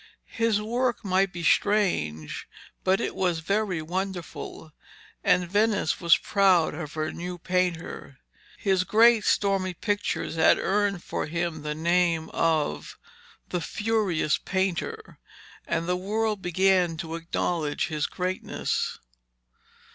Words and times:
His 0.33 0.59
work 0.59 1.05
might 1.05 1.31
be 1.31 1.43
strange 1.43 2.47
but 2.83 2.99
it 2.99 3.13
was 3.15 3.37
very 3.37 3.83
wonderful, 3.83 4.73
and 5.23 5.47
Venice 5.47 5.99
was 6.01 6.17
proud 6.17 6.73
of 6.73 6.93
her 6.95 7.11
new 7.11 7.37
painter. 7.37 8.17
His 8.57 8.83
great 8.83 9.23
stormy 9.25 9.75
pictures 9.75 10.37
had 10.37 10.57
earned 10.57 11.03
for 11.03 11.27
him 11.27 11.61
the 11.61 11.75
name 11.75 12.29
off 12.33 12.97
'the 13.49 13.61
furious 13.61 14.39
painter,' 14.39 15.19
and 15.67 15.87
the 15.87 15.95
world 15.95 16.41
began 16.41 16.97
to 16.97 17.13
acknowledge 17.13 17.85
his 17.89 18.07
greatness. 18.07 18.97